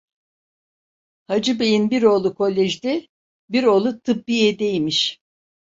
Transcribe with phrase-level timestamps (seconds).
[1.27, 3.07] Hacı Bey'in bir oğlu kolejde,
[3.49, 5.21] bir oğlu tıbbiyedeymiş.